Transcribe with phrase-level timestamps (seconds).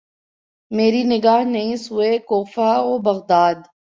[0.71, 3.57] مری نگاہ نہیں سوئے کوفہ و بغداد